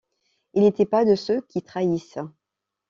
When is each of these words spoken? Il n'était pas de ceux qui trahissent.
Il 0.55 0.63
n'était 0.63 0.87
pas 0.87 1.05
de 1.05 1.13
ceux 1.13 1.41
qui 1.41 1.61
trahissent. 1.61 2.17